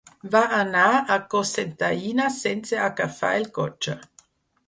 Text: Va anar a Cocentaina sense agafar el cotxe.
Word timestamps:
Va 0.35 0.39
anar 0.59 0.85
a 1.15 1.17
Cocentaina 1.33 2.27
sense 2.37 2.79
agafar 2.87 3.31
el 3.43 3.47
cotxe. 3.59 3.99